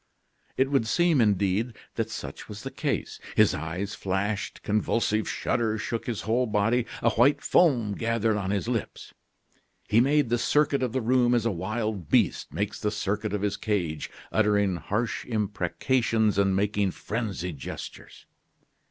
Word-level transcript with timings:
It 0.57 0.71
would 0.71 0.87
seem, 0.87 1.21
indeed, 1.21 1.75
that 1.93 2.09
such 2.09 2.49
was 2.49 2.63
the 2.63 2.71
case. 2.71 3.19
His 3.35 3.53
eyes 3.53 3.93
flashed, 3.93 4.63
convulsive 4.63 5.29
shudders 5.29 5.79
shook 5.79 6.07
his 6.07 6.21
whole 6.21 6.47
body, 6.47 6.87
a 7.03 7.11
white 7.11 7.39
foam 7.39 7.93
gathered 7.93 8.35
on 8.35 8.49
his 8.49 8.67
lips. 8.67 9.13
He 9.87 10.01
made 10.01 10.29
the 10.29 10.39
circuit 10.39 10.81
of 10.81 10.91
the 10.91 11.01
room 11.01 11.35
as 11.35 11.45
a 11.45 11.51
wild 11.51 12.09
beast 12.09 12.51
makes 12.51 12.79
the 12.79 12.89
circuit 12.89 13.31
of 13.31 13.43
his 13.43 13.57
cage, 13.57 14.09
uttering 14.31 14.77
harsh 14.77 15.23
imprecations 15.27 16.39
and 16.39 16.55
making 16.55 16.89
frenzied 16.93 17.59
gestures. 17.59 18.25